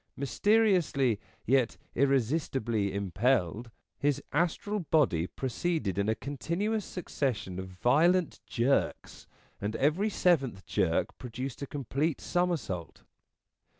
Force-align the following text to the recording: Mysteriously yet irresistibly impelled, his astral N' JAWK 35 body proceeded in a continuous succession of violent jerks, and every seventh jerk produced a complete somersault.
Mysteriously 0.17 1.19
yet 1.45 1.77
irresistibly 1.93 2.91
impelled, 2.91 3.69
his 3.99 4.19
astral 4.33 4.77
N' 4.77 4.81
JAWK 4.81 4.87
35 4.87 4.89
body 4.89 5.27
proceeded 5.27 5.97
in 5.99 6.09
a 6.09 6.15
continuous 6.15 6.83
succession 6.85 7.59
of 7.59 7.67
violent 7.67 8.39
jerks, 8.47 9.27
and 9.61 9.75
every 9.75 10.09
seventh 10.09 10.65
jerk 10.65 11.15
produced 11.19 11.61
a 11.61 11.67
complete 11.67 12.19
somersault. 12.19 13.03